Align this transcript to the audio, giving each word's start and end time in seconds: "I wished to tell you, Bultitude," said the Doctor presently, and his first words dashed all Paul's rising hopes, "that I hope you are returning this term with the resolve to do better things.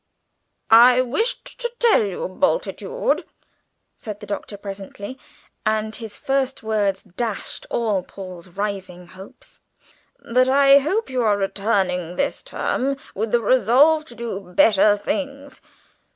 "I 0.71 1.01
wished 1.01 1.59
to 1.59 1.71
tell 1.77 2.01
you, 2.03 2.27
Bultitude," 2.27 3.23
said 3.95 4.19
the 4.19 4.25
Doctor 4.25 4.57
presently, 4.57 5.19
and 5.63 5.95
his 5.95 6.17
first 6.17 6.63
words 6.63 7.03
dashed 7.03 7.67
all 7.69 8.01
Paul's 8.01 8.47
rising 8.47 9.05
hopes, 9.09 9.59
"that 10.17 10.49
I 10.49 10.79
hope 10.79 11.11
you 11.11 11.21
are 11.21 11.37
returning 11.37 12.15
this 12.15 12.41
term 12.41 12.97
with 13.13 13.31
the 13.31 13.41
resolve 13.41 14.03
to 14.05 14.15
do 14.15 14.39
better 14.39 14.97
things. 14.97 15.61